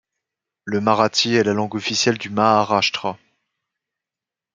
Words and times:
Le 0.63 0.81
marathi 0.81 1.35
est 1.35 1.43
la 1.43 1.53
langue 1.53 1.75
officielle 1.75 2.17
du 2.17 2.31
Maharashtra. 2.31 3.19